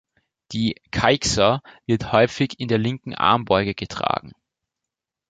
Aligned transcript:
Die 0.51 0.81
"caixa" 0.89 1.61
wird 1.85 2.11
häufig 2.11 2.59
in 2.59 2.67
der 2.67 2.79
linken 2.79 3.13
Armbeuge 3.13 3.75
getragen. 3.75 4.31